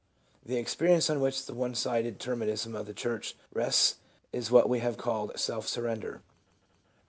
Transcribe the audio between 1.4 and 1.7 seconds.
the